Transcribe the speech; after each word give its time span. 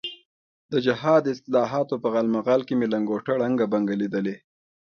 د 0.71 0.73
جهاد 0.85 1.23
اصطلاحاتو 1.33 1.95
په 2.03 2.07
غالمغال 2.13 2.61
کې 2.67 2.73
مې 2.79 2.87
لنګوټه 2.93 3.33
ړنګه 3.41 3.65
بنګه 3.73 3.95
لیدلې. 4.01 4.35